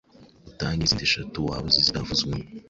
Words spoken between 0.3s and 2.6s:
utange n’izindi eshatu waba uzi zitavuzwemo.